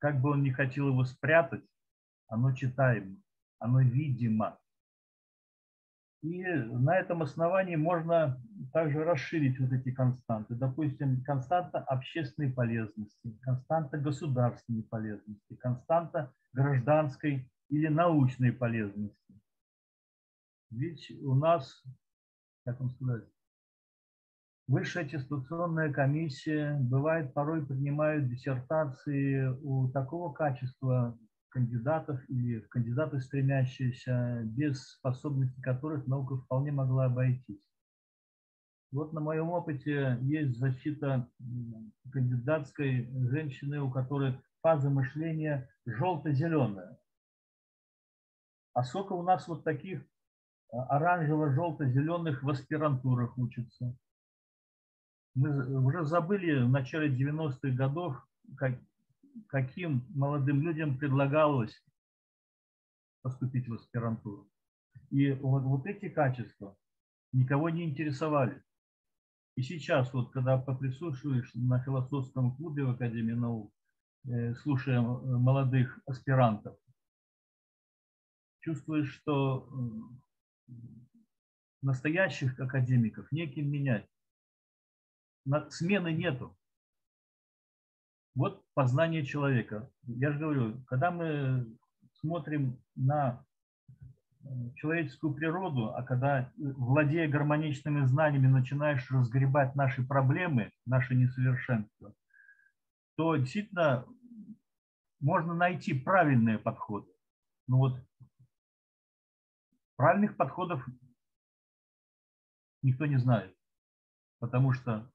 как 0.00 0.20
бы 0.20 0.30
он 0.30 0.42
не 0.42 0.52
хотел 0.52 0.88
его 0.88 1.04
спрятать, 1.04 1.64
оно 2.28 2.54
читаемо, 2.54 3.16
оно 3.58 3.80
видимо. 3.80 4.58
И 6.22 6.42
на 6.42 6.98
этом 6.98 7.22
основании 7.22 7.76
можно 7.76 8.42
также 8.72 9.04
расширить 9.04 9.60
вот 9.60 9.72
эти 9.72 9.92
константы. 9.92 10.54
Допустим, 10.54 11.22
константа 11.22 11.78
общественной 11.78 12.52
полезности, 12.52 13.38
константа 13.40 13.98
государственной 13.98 14.82
полезности, 14.82 15.54
константа 15.54 16.32
гражданской 16.52 17.48
или 17.68 17.86
научной 17.86 18.52
полезности. 18.52 19.40
Ведь 20.70 21.10
у 21.22 21.34
нас, 21.34 21.84
как 22.64 22.80
вам 22.80 22.90
сказать, 22.90 23.24
Высшая 24.68 25.04
аттестационная 25.04 25.90
комиссия 25.90 26.76
бывает 26.78 27.32
порой 27.32 27.64
принимают 27.64 28.28
диссертации 28.28 29.46
у 29.62 29.88
такого 29.88 30.30
качества 30.30 31.18
кандидатов 31.50 32.20
или 32.28 32.60
кандидаты, 32.60 33.20
стремящиеся, 33.20 34.42
без 34.44 34.82
способности 34.92 35.60
которых 35.60 36.06
наука 36.06 36.36
вполне 36.36 36.72
могла 36.72 37.06
обойтись. 37.06 37.62
Вот 38.90 39.12
на 39.12 39.20
моем 39.20 39.50
опыте 39.50 40.18
есть 40.22 40.58
защита 40.58 41.28
кандидатской 42.10 43.08
женщины, 43.28 43.80
у 43.80 43.90
которой 43.90 44.40
фаза 44.62 44.88
мышления 44.88 45.68
желто-зеленая. 45.84 46.98
А 48.72 48.84
сколько 48.84 49.12
у 49.12 49.22
нас 49.22 49.46
вот 49.48 49.64
таких 49.64 50.02
а, 50.72 50.96
оранжево-желто-зеленых 50.96 52.42
в 52.42 52.48
аспирантурах 52.48 53.36
учатся 53.36 53.94
мы 55.38 55.84
уже 55.84 56.04
забыли 56.04 56.62
в 56.62 56.68
начале 56.68 57.08
90-х 57.08 57.68
годов, 57.70 58.16
каким 59.46 60.04
молодым 60.10 60.62
людям 60.62 60.98
предлагалось 60.98 61.82
поступить 63.22 63.68
в 63.68 63.74
аспирантуру. 63.74 64.50
И 65.10 65.32
вот, 65.32 65.62
вот 65.62 65.86
эти 65.86 66.08
качества 66.08 66.76
никого 67.32 67.70
не 67.70 67.84
интересовали. 67.84 68.62
И 69.56 69.62
сейчас, 69.62 70.12
вот, 70.12 70.30
когда 70.32 70.58
поприсутствуешь 70.58 71.50
на 71.54 71.82
философском 71.82 72.54
клубе 72.56 72.84
в 72.84 72.90
Академии 72.90 73.32
наук, 73.32 73.72
э, 74.26 74.54
слушая 74.54 75.00
молодых 75.00 76.00
аспирантов, 76.06 76.76
чувствуешь, 78.60 79.12
что 79.14 79.68
э, 80.68 80.72
настоящих 81.82 82.58
академиков 82.60 83.30
неким 83.32 83.70
менять 83.70 84.08
смены 85.70 86.12
нету. 86.12 86.56
Вот 88.34 88.64
познание 88.78 89.24
человека. 89.24 89.90
Я 90.06 90.30
же 90.30 90.38
говорю, 90.38 90.80
когда 90.86 91.10
мы 91.10 91.66
смотрим 92.20 92.80
на 92.94 93.44
э, 94.44 94.46
человеческую 94.76 95.34
природу, 95.34 95.92
а 95.96 96.04
когда, 96.04 96.42
э, 96.42 96.46
владея 96.58 97.28
гармоничными 97.28 98.06
знаниями, 98.06 98.46
начинаешь 98.46 99.10
разгребать 99.10 99.74
наши 99.74 100.06
проблемы, 100.06 100.70
наши 100.86 101.16
несовершенства, 101.16 102.14
то 103.16 103.34
действительно 103.34 104.06
можно 105.18 105.54
найти 105.54 105.92
правильные 105.92 106.60
подходы. 106.60 107.10
Но 107.66 107.78
вот 107.78 108.00
правильных 109.96 110.36
подходов 110.36 110.86
никто 112.82 113.06
не 113.06 113.16
знает, 113.16 113.52
потому 114.38 114.72
что 114.72 115.10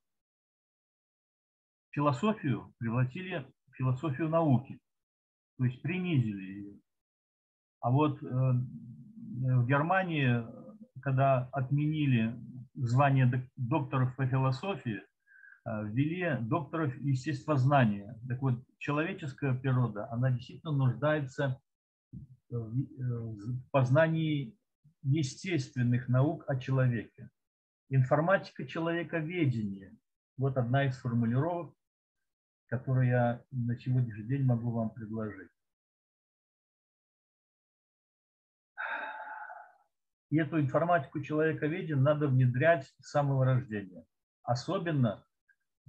философию 1.93 2.73
превратили 2.79 3.45
в 3.71 3.75
философию 3.75 4.29
науки, 4.29 4.79
то 5.57 5.65
есть 5.65 5.81
принизили 5.81 6.43
ее. 6.43 6.79
А 7.79 7.91
вот 7.91 8.21
э, 8.21 8.25
в 8.25 9.65
Германии, 9.65 10.43
когда 11.01 11.49
отменили 11.51 12.35
звание 12.75 13.49
докторов 13.55 14.15
по 14.15 14.25
философии, 14.25 15.01
э, 15.65 15.85
ввели 15.85 16.37
докторов 16.41 16.95
естествознания. 16.97 18.19
Так 18.27 18.41
вот, 18.41 18.63
человеческая 18.77 19.53
природа, 19.53 20.11
она 20.11 20.31
действительно 20.31 20.73
нуждается 20.73 21.59
в 22.49 23.69
познании 23.71 24.55
естественных 25.01 26.07
наук 26.07 26.43
о 26.47 26.55
человеке. 26.55 27.29
Информатика 27.89 28.65
человековедения– 28.65 29.95
вот 30.37 30.57
одна 30.57 30.85
из 30.85 30.97
формулировок, 30.97 31.75
который 32.67 33.09
я 33.09 33.41
на 33.51 33.77
сегодняшний 33.77 34.23
день 34.23 34.45
могу 34.45 34.71
вам 34.71 34.89
предложить. 34.89 35.49
И 40.29 40.37
эту 40.37 40.59
информатику 40.59 41.21
человека 41.21 41.67
виден 41.67 42.01
надо 42.01 42.27
внедрять 42.27 42.91
с 42.99 43.11
самого 43.11 43.45
рождения, 43.45 44.03
особенно 44.41 45.23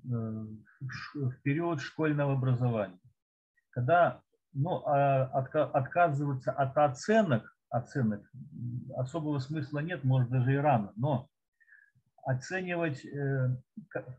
э, 0.05 0.09
в 0.09 1.41
период 1.43 1.81
школьного 1.81 2.35
образования. 2.35 3.01
Когда 3.71 4.23
ну, 4.55 4.87
а 4.87 5.25
отказываться 5.25 6.53
от 6.53 6.77
оценок, 6.79 7.57
оценок 7.71 8.31
особого 8.97 9.41
смысла 9.41 9.81
нет, 9.81 10.05
может 10.05 10.31
даже 10.31 10.55
и 10.55 10.57
рано, 10.57 10.93
но 10.97 11.29
оценивать 12.25 13.05
э, 13.05 13.57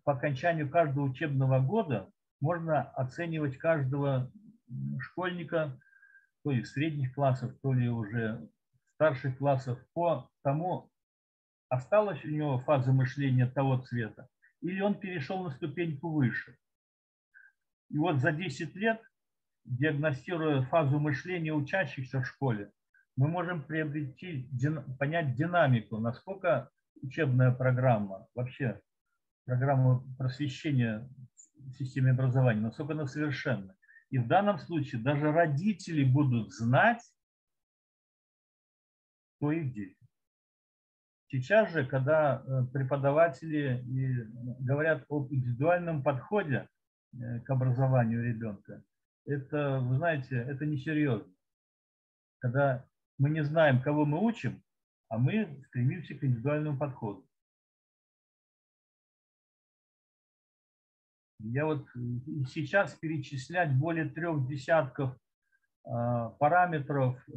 по 0.04 0.14
окончанию 0.14 0.70
каждого 0.70 1.06
учебного 1.06 1.60
года 1.60 2.12
можно 2.40 2.82
оценивать 2.82 3.58
каждого 3.58 4.32
школьника, 5.00 5.80
то 6.44 6.52
ли 6.52 6.64
средних 6.64 7.14
классов, 7.14 7.54
то 7.62 7.74
ли 7.74 7.90
уже 7.90 8.48
старших 8.96 9.38
классов, 9.38 9.80
по 9.94 10.30
тому, 10.44 10.92
осталась 11.70 12.24
у 12.24 12.30
него 12.30 12.60
фаза 12.60 12.92
мышления 12.92 13.48
того 13.48 13.80
цвета, 13.80 14.30
или 14.62 14.80
он 14.82 14.96
перешел 14.96 15.44
на 15.44 15.52
ступеньку 15.52 16.10
выше. 16.10 16.58
И 17.90 17.98
вот 17.98 18.20
за 18.20 18.32
10 18.32 18.76
лет, 18.76 19.02
диагностируя 19.66 20.62
фазу 20.64 21.00
мышления 21.00 21.54
учащихся 21.54 22.22
в 22.22 22.28
школе, 22.28 22.72
мы 23.16 23.28
можем 23.28 23.64
приобрести, 23.64 24.50
понять 25.00 25.36
динамику, 25.36 25.98
насколько 25.98 26.70
учебная 27.02 27.52
программа, 27.52 28.28
вообще 28.36 28.82
программа 29.46 30.04
просвещения 30.18 31.10
системе 31.74 32.12
образования, 32.12 32.62
насколько 32.62 32.94
она 32.94 33.08
совершенна. 33.08 33.76
И 34.10 34.18
в 34.18 34.28
данном 34.28 34.60
случае 34.60 35.02
даже 35.02 35.32
родители 35.32 36.04
будут 36.04 36.54
знать, 36.54 37.02
кто 39.38 39.52
их 39.52 39.74
дети. 39.74 39.98
Сейчас 41.28 41.72
же, 41.72 41.86
когда 41.86 42.44
э, 42.46 42.66
преподаватели 42.72 43.84
говорят 44.60 45.06
об 45.10 45.34
индивидуальном 45.34 46.04
подходе 46.04 46.70
э, 47.14 47.40
к 47.42 47.50
образованию 47.50 48.24
ребенка, 48.24 48.84
это, 49.26 49.80
вы 49.80 49.98
знаете, 49.98 50.38
это 50.38 50.66
несерьезно. 50.66 51.34
Когда 52.40 52.86
мы 53.18 53.32
не 53.32 53.44
знаем, 53.44 53.82
кого 53.82 54.06
мы 54.06 54.24
учим, 54.24 54.64
а 55.10 55.18
мы 55.18 55.64
стремимся 55.68 56.16
к 56.16 56.24
индивидуальному 56.24 56.78
подходу. 56.78 57.25
Я 61.52 61.66
вот 61.66 61.86
сейчас 62.50 62.94
перечислять 62.94 63.74
более 63.76 64.10
трех 64.10 64.48
десятков 64.48 65.16
а, 65.86 66.30
параметров 66.30 67.18
э, 67.28 67.32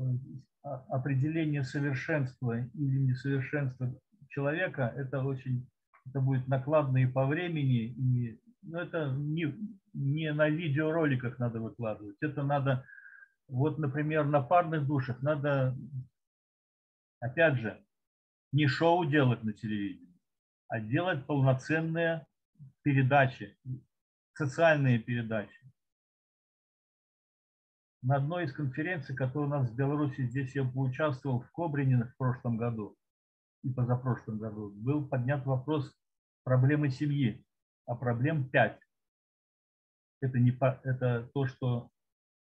определения 0.88 1.62
совершенства 1.62 2.58
или 2.58 2.98
несовершенства 2.98 3.94
человека, 4.28 4.92
это 4.96 5.22
очень 5.22 5.66
это 6.08 6.20
будет 6.20 6.48
накладно 6.48 6.98
и 6.98 7.06
по 7.06 7.26
времени, 7.26 7.88
и 7.88 8.40
ну, 8.62 8.78
это 8.78 9.10
не, 9.10 9.54
не 9.92 10.32
на 10.32 10.48
видеороликах 10.48 11.38
надо 11.38 11.60
выкладывать. 11.60 12.16
Это 12.20 12.42
надо, 12.42 12.84
вот, 13.46 13.78
например, 13.78 14.24
на 14.24 14.40
парных 14.40 14.86
душах 14.86 15.22
надо, 15.22 15.76
опять 17.20 17.56
же, 17.58 17.84
не 18.52 18.66
шоу 18.66 19.04
делать 19.04 19.42
на 19.42 19.52
телевидении, 19.52 20.18
а 20.68 20.80
делать 20.80 21.26
полноценные 21.26 22.26
передачи, 22.82 23.56
социальные 24.38 25.00
передачи. 25.00 25.58
На 28.02 28.16
одной 28.16 28.44
из 28.44 28.52
конференций, 28.52 29.16
которая 29.16 29.48
у 29.48 29.50
нас 29.50 29.68
в 29.68 29.74
Беларуси, 29.74 30.28
здесь 30.28 30.54
я 30.54 30.64
поучаствовал 30.64 31.40
в 31.40 31.50
Кобрине 31.50 32.04
в 32.04 32.16
прошлом 32.16 32.56
году 32.56 32.96
и 33.64 33.72
позапрошлом 33.72 34.38
году, 34.38 34.70
был 34.70 35.08
поднят 35.08 35.44
вопрос 35.44 35.92
проблемы 36.44 36.90
семьи, 36.90 37.44
а 37.86 37.96
проблем 37.96 38.48
пять. 38.48 38.78
Это, 40.20 40.38
не, 40.38 40.56
это 40.84 41.28
то, 41.34 41.46
что 41.46 41.90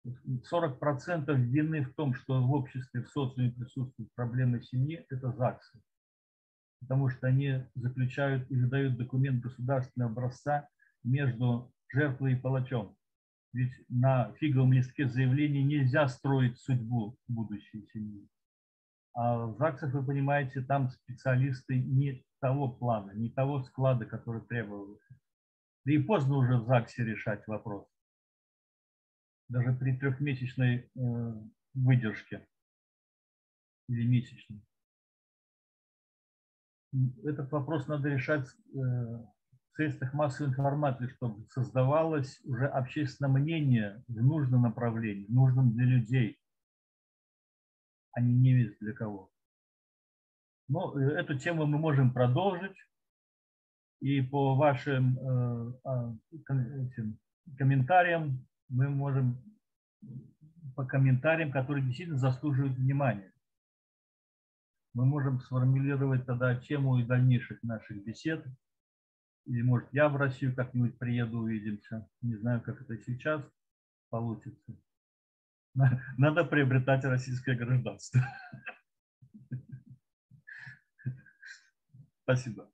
40% 0.05 1.33
вины 1.35 1.85
в 1.85 1.95
том, 1.95 2.13
что 2.13 2.39
в 2.39 2.51
обществе, 2.51 3.01
в 3.01 3.09
социуме 3.09 3.51
присутствуют 3.51 4.13
проблемы 4.13 4.61
семьи, 4.61 5.07
это 5.09 5.31
ЗАГСы. 5.31 5.81
Потому 6.81 7.09
что 7.09 7.25
они 7.25 7.65
заключают 7.73 8.49
и 8.51 8.55
выдают 8.55 8.97
документ 8.97 9.41
государственного 9.41 10.11
образца 10.11 10.69
между 11.03 11.73
жертвой 11.91 12.33
и 12.33 12.35
палачом. 12.35 12.95
Ведь 13.53 13.73
на 13.89 14.31
фиговом 14.33 14.73
листке 14.73 15.07
заявления 15.07 15.63
нельзя 15.63 16.07
строить 16.07 16.59
судьбу 16.59 17.17
будущей 17.27 17.87
семьи. 17.93 18.27
А 19.13 19.47
в 19.47 19.57
ЗАГСах, 19.57 19.93
вы 19.93 20.05
понимаете, 20.05 20.61
там 20.61 20.89
специалисты 20.89 21.79
не 21.79 22.23
того 22.39 22.69
плана, 22.69 23.11
не 23.11 23.29
того 23.29 23.63
склада, 23.63 24.05
который 24.05 24.41
требовался. 24.41 25.15
Да 25.85 25.93
и 25.93 25.97
поздно 25.97 26.35
уже 26.35 26.57
в 26.57 26.65
ЗАГСе 26.65 27.03
решать 27.03 27.45
вопрос. 27.47 27.87
Даже 29.47 29.73
при 29.73 29.97
трехмесячной 29.97 30.77
э, 30.77 31.33
выдержке 31.73 32.47
или 33.87 34.05
месячной. 34.05 34.61
Этот 37.23 37.51
вопрос 37.51 37.87
надо 37.87 38.09
решать 38.09 38.47
э, 38.75 39.25
средствах 39.79 40.13
массовой 40.13 40.49
информации, 40.49 41.07
чтобы 41.07 41.47
создавалось 41.51 42.41
уже 42.43 42.67
общественное 42.67 43.31
мнение 43.31 44.03
в 44.09 44.21
нужном 44.21 44.63
направлении, 44.63 45.25
нужном 45.29 45.71
для 45.71 45.85
людей, 45.85 46.37
а 48.11 48.19
не 48.19 48.35
невесть 48.35 48.77
для 48.81 48.91
кого. 48.91 49.31
Но 50.67 50.99
э, 50.99 51.13
эту 51.13 51.39
тему 51.39 51.65
мы 51.65 51.77
можем 51.77 52.11
продолжить. 52.11 52.75
И 54.01 54.21
по 54.21 54.55
вашим 54.55 55.17
э, 55.17 55.73
а, 55.85 56.15
комментариям 57.57 58.45
мы 58.67 58.89
можем 58.89 59.41
по 60.75 60.85
комментариям, 60.85 61.51
которые 61.51 61.85
действительно 61.85 62.17
заслуживают 62.17 62.77
внимания. 62.77 63.31
Мы 64.93 65.05
можем 65.05 65.39
сформулировать 65.39 66.25
тогда 66.25 66.55
тему 66.55 66.97
и 66.99 67.05
дальнейших 67.05 67.63
наших 67.63 68.03
бесед. 68.03 68.45
Или, 69.49 69.63
может, 69.63 69.89
я 69.91 70.09
в 70.09 70.15
Россию 70.15 70.55
как-нибудь 70.55 70.99
приеду, 70.99 71.39
увидимся. 71.39 72.07
Не 72.21 72.35
знаю, 72.35 72.61
как 72.61 72.79
это 72.81 72.95
сейчас 73.01 73.41
получится. 74.11 74.77
Надо 76.17 76.45
приобретать 76.45 77.03
российское 77.03 77.55
гражданство. 77.55 78.21
Спасибо. 82.23 82.69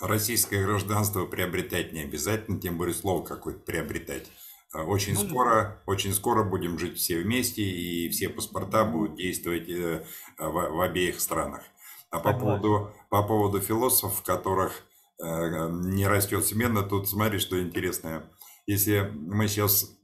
Российское 0.00 0.64
гражданство 0.64 1.26
приобретать 1.26 1.92
не 1.92 2.02
обязательно, 2.02 2.60
тем 2.60 2.78
более 2.78 2.94
слово 2.94 3.24
какое-то 3.24 3.58
приобретать. 3.58 4.30
А 4.72 4.84
очень 4.84 5.14
ну, 5.14 5.28
скоро, 5.28 5.82
очень 5.86 6.14
скоро 6.14 6.44
будем 6.44 6.78
жить 6.78 6.96
все 6.96 7.20
вместе, 7.20 7.62
и 7.62 8.08
все 8.10 8.28
паспорта 8.28 8.84
будут 8.84 9.16
действовать 9.16 9.68
э, 9.68 10.04
в, 10.38 10.52
в 10.52 10.80
обеих 10.80 11.18
странах. 11.18 11.64
А 12.10 12.20
по 12.20 12.32
поводу, 12.32 12.90
по 13.10 13.22
поводу 13.22 13.60
философов, 13.60 14.22
которых 14.22 14.84
э, 15.22 15.68
не 15.70 16.06
растет 16.06 16.46
смена, 16.46 16.82
тут 16.82 17.08
смотри, 17.08 17.38
что 17.38 17.60
интересное. 17.60 18.24
Если 18.66 19.10
мы 19.14 19.48
сейчас 19.48 19.94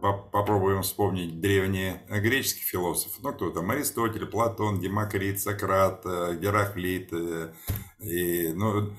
попробуем 0.00 0.82
вспомнить 0.82 1.40
древние 1.40 2.02
греческих 2.08 2.64
философов, 2.64 3.18
ну 3.22 3.32
кто 3.32 3.50
там, 3.50 3.70
Аристотель, 3.70 4.26
Платон, 4.26 4.80
Демокрит, 4.80 5.40
Сократ, 5.40 6.02
э, 6.04 6.38
Гераклит, 6.40 7.12
и, 8.00 8.52
ну, 8.54 8.90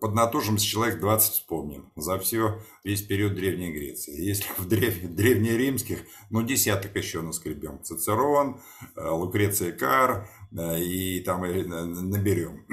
поднатужимся 0.00 0.66
человек 0.66 1.00
20 1.00 1.32
вспомним 1.32 1.92
за 1.96 2.18
все, 2.18 2.60
весь 2.84 3.02
период 3.02 3.34
Древней 3.34 3.72
Греции. 3.72 4.20
Если 4.20 4.48
в 4.56 4.66
древ, 4.66 4.94
древнеримских, 5.02 6.00
ну, 6.30 6.42
десяток 6.42 6.96
еще 6.96 7.22
наскребем. 7.22 7.82
Цицерон, 7.82 8.60
э, 8.96 9.08
Лукреция 9.08 9.72
Кар 9.72 10.10
э, 10.22 10.35
и 10.52 11.20
там 11.20 11.44
и 11.44 11.62
наберем. 11.64 12.66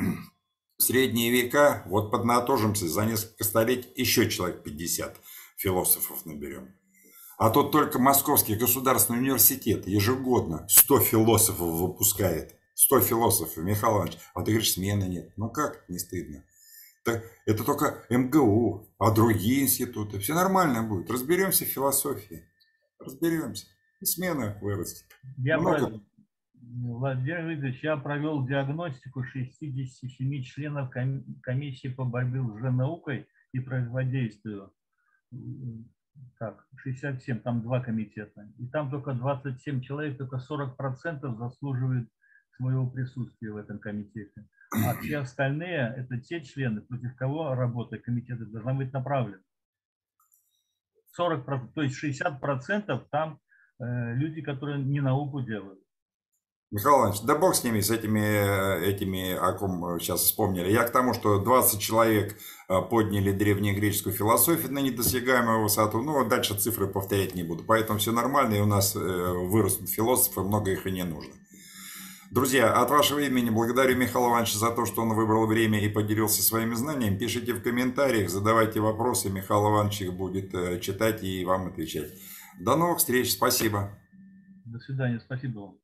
В 0.77 0.83
средние 0.83 1.31
века, 1.31 1.83
вот 1.87 2.11
поднатужимся, 2.11 2.87
за 2.87 3.05
несколько 3.05 3.43
столетий 3.43 3.89
еще 3.95 4.29
человек 4.29 4.63
50 4.63 5.19
философов 5.57 6.25
наберем. 6.25 6.75
А 7.37 7.49
тут 7.49 7.71
только 7.71 7.99
Московский 7.99 8.55
государственный 8.55 9.19
университет 9.19 9.87
ежегодно 9.87 10.65
100 10.69 10.99
философов 11.01 11.73
выпускает. 11.73 12.55
100 12.75 13.01
философов, 13.01 13.57
Михаил 13.57 13.95
Иванович. 13.97 14.17
А 14.33 14.41
ты 14.41 14.51
говоришь, 14.51 14.73
смены 14.73 15.05
нет. 15.05 15.31
Ну 15.35 15.49
как, 15.49 15.83
не 15.89 15.99
стыдно. 15.99 16.43
Это 17.45 17.63
только 17.63 18.05
МГУ, 18.09 18.89
а 18.97 19.11
другие 19.11 19.63
институты. 19.63 20.19
Все 20.19 20.33
нормально 20.33 20.83
будет. 20.83 21.11
Разберемся 21.11 21.65
в 21.65 21.67
философии. 21.67 22.47
Разберемся. 22.99 23.67
И 23.99 24.05
смена 24.05 24.57
вырастет. 24.61 25.05
Я 25.37 25.59
Много... 25.59 26.01
Владимир 26.71 27.47
Викторович, 27.47 27.83
я 27.83 27.97
провел 27.97 28.45
диагностику 28.45 29.23
67 29.23 30.43
членов 30.43 30.89
комиссии 31.41 31.89
по 31.89 32.05
борьбе 32.05 32.41
с 32.41 32.45
лженаукой 32.45 33.27
и 33.51 33.59
противодействию. 33.59 34.73
Так, 36.37 36.65
67, 36.77 37.39
там 37.39 37.61
два 37.61 37.81
комитета. 37.81 38.47
И 38.57 38.67
там 38.67 38.89
только 38.89 39.13
27 39.13 39.81
человек, 39.81 40.17
только 40.17 40.37
40% 40.37 41.37
заслуживают 41.37 42.07
своего 42.55 42.89
присутствия 42.89 43.51
в 43.51 43.57
этом 43.57 43.79
комитете. 43.79 44.47
А 44.71 44.95
все 44.95 45.19
остальные– 45.19 45.93
это 45.97 46.19
те 46.19 46.43
члены, 46.43 46.81
против 46.81 47.15
кого 47.15 47.55
работа 47.55 47.97
комитета 47.97 48.45
должна 48.45 48.73
быть 48.73 48.93
направлена. 48.93 49.41
40%, 51.19 51.73
то 51.73 51.81
есть 51.81 52.03
60% 52.03 53.07
там 53.11 53.39
э, 53.79 54.15
люди, 54.15 54.41
которые 54.41 54.83
не 54.83 54.99
науку 54.99 55.41
делают. 55.41 55.82
Михаил 56.73 57.01
Иванович, 57.01 57.21
да 57.21 57.35
бог 57.35 57.53
с 57.53 57.63
ними, 57.63 57.81
с 57.81 57.91
этими, 57.91 58.19
э, 58.19 58.89
этими, 58.89 59.35
о 59.35 59.53
ком 59.53 59.99
сейчас 59.99 60.21
вспомнили. 60.21 60.71
Я 60.71 60.81
к 60.81 60.91
тому, 60.91 61.13
что 61.13 61.37
20 61.37 61.79
человек 61.79 62.35
э, 62.67 62.81
подняли 62.89 63.31
древнегреческую 63.31 64.15
философию 64.15 64.73
на 64.73 64.79
недосягаемую 64.79 65.61
высоту. 65.61 66.01
Ну, 66.01 66.27
дальше 66.27 66.55
цифры 66.55 66.87
повторять 66.87 67.35
не 67.35 67.43
буду. 67.43 67.63
Поэтому 67.63 67.99
все 67.99 68.11
нормально, 68.11 68.55
и 68.55 68.59
у 68.59 68.65
нас 68.65 68.95
э, 68.95 68.99
вырастут 68.99 69.87
философы, 69.87 70.41
много 70.41 70.71
их 70.71 70.87
и 70.87 70.91
не 70.91 71.03
нужно. 71.03 71.31
Друзья, 72.31 72.73
от 72.73 72.89
вашего 72.89 73.19
имени 73.19 73.51
благодарю 73.51 73.95
Михаила 73.95 74.29
Ивановича 74.29 74.57
за 74.57 74.71
то, 74.71 74.87
что 74.87 75.03
он 75.03 75.13
выбрал 75.13 75.45
время 75.45 75.79
и 75.79 75.87
поделился 75.89 76.41
своими 76.41 76.73
знаниями. 76.73 77.19
Пишите 77.19 77.53
в 77.53 77.61
комментариях, 77.61 78.31
задавайте 78.31 78.79
вопросы, 78.79 79.29
Михаил 79.29 79.69
Иванович 79.69 80.01
их 80.01 80.13
будет 80.13 80.81
читать 80.81 81.23
и 81.23 81.45
вам 81.45 81.67
отвечать. 81.67 82.13
До 82.59 82.75
новых 82.75 82.97
встреч, 82.97 83.31
спасибо. 83.31 83.95
До 84.65 84.79
свидания, 84.79 85.19
спасибо 85.19 85.59
вам. 85.59 85.82